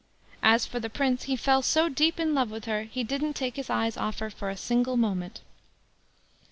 [0.41, 3.55] As for the Prince, he fell so deep in love with her, he didn't take
[3.55, 5.41] his eyes off her for a single moment.